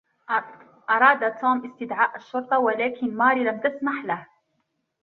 [0.89, 4.27] أراد توم استدعاء الشرطة، ولكن ماري لم تسمح له.